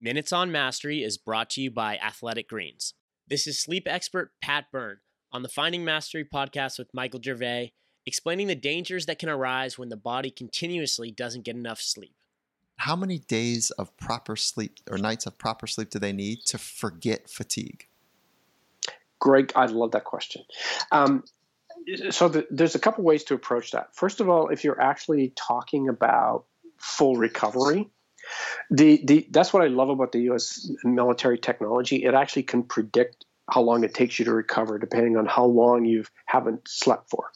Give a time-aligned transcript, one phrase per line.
[0.00, 2.94] Minutes on Mastery is brought to you by Athletic Greens.
[3.26, 4.98] This is sleep expert Pat Byrne
[5.32, 7.72] on the Finding Mastery podcast with Michael Gervais,
[8.06, 12.14] explaining the dangers that can arise when the body continuously doesn't get enough sleep.
[12.76, 16.58] How many days of proper sleep or nights of proper sleep do they need to
[16.58, 17.88] forget fatigue?
[19.18, 20.44] Greg, I love that question.
[20.92, 21.24] Um,
[22.10, 23.96] so the, there's a couple ways to approach that.
[23.96, 26.44] First of all, if you're actually talking about
[26.76, 27.90] full recovery,
[28.70, 30.70] the, the that's what I love about the U.S.
[30.84, 32.04] military technology.
[32.04, 35.84] It actually can predict how long it takes you to recover, depending on how long
[35.84, 37.30] you haven't slept for.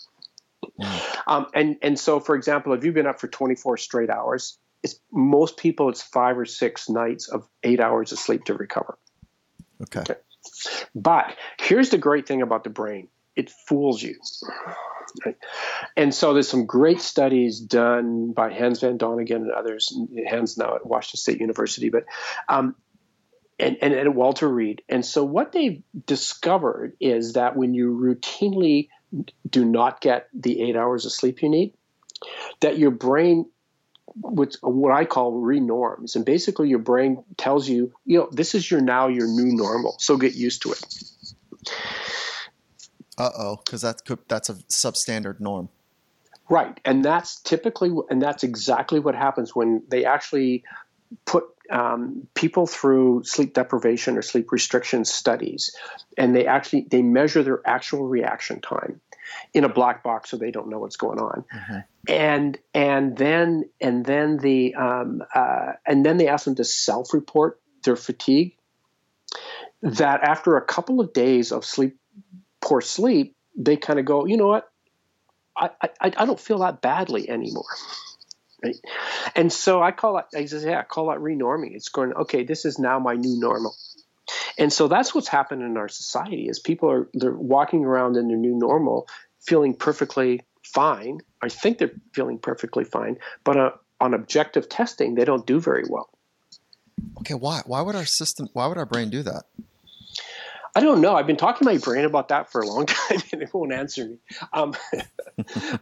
[0.80, 1.02] Mm.
[1.26, 4.98] Um, and and so, for example, if you've been up for 24 straight hours, it's
[5.10, 8.98] most people it's five or six nights of eight hours of sleep to recover.
[9.82, 10.00] Okay.
[10.00, 10.16] okay.
[10.94, 14.16] But here's the great thing about the brain: it fools you.
[15.24, 15.36] Right?
[15.96, 19.96] And so there's some great studies done by Hans van Dongen and others.
[20.28, 22.04] Hans now at Washington State University, but
[22.48, 22.76] um,
[23.58, 24.82] and, and, and Walter Reed.
[24.88, 28.88] And so what they've discovered is that when you routinely
[29.48, 31.74] do not get the eight hours of sleep you need,
[32.60, 33.46] that your brain
[34.14, 38.80] what I call renorms, and basically your brain tells you, you know, this is your
[38.80, 40.84] now your new normal, so get used to it.
[43.18, 45.68] Uh oh, because that's that's a substandard norm.
[46.48, 50.64] Right, and that's typically, and that's exactly what happens when they actually
[51.24, 55.70] put um, people through sleep deprivation or sleep restriction studies,
[56.18, 59.00] and they actually they measure their actual reaction time
[59.54, 61.78] in a black box, so they don't know what's going on, mm-hmm.
[62.08, 67.60] and and then and then the um, uh, and then they ask them to self-report
[67.84, 68.56] their fatigue.
[69.82, 71.96] That after a couple of days of sleep
[72.62, 74.70] poor sleep, they kind of go, you know what,
[75.56, 77.64] I, I, I don't feel that badly anymore.
[78.64, 78.76] Right?
[79.34, 81.74] And so I call it, I say, yeah, I call that renorming.
[81.74, 83.74] It's going, okay, this is now my new normal.
[84.56, 88.28] And so that's what's happened in our society is people are they're walking around in
[88.28, 89.08] their new normal,
[89.40, 91.20] feeling perfectly fine.
[91.42, 95.84] I think they're feeling perfectly fine, but uh, on objective testing, they don't do very
[95.88, 96.08] well.
[97.18, 97.62] Okay, why?
[97.66, 98.48] Why would our system?
[98.52, 99.44] Why would our brain do that?
[100.74, 101.14] I don't know.
[101.14, 103.72] I've been talking to my brain about that for a long time, and it won't
[103.72, 104.16] answer me.
[104.52, 104.74] Um,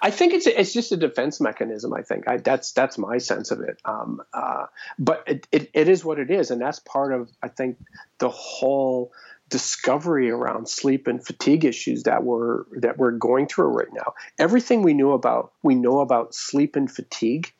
[0.00, 1.92] I think it's it's just a defense mechanism.
[1.92, 3.78] I think I, that's that's my sense of it.
[3.84, 4.66] Um, uh,
[4.98, 7.78] but it, it, it is what it is, and that's part of I think
[8.18, 9.12] the whole
[9.50, 14.14] discovery around sleep and fatigue issues that we're that we're going through right now.
[14.38, 17.52] Everything we knew about we know about sleep and fatigue,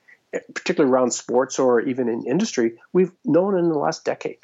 [0.55, 4.39] particularly around sports or even in industry, we've known in the last decade.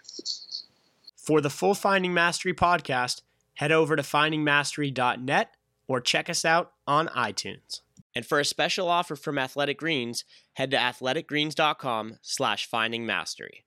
[1.30, 3.22] For the full Finding Mastery podcast,
[3.54, 5.54] head over to findingmastery.net
[5.86, 7.82] or check us out on iTunes.
[8.16, 10.24] And for a special offer from Athletic Greens,
[10.54, 13.62] head to athleticgreens.com slash findingmastery.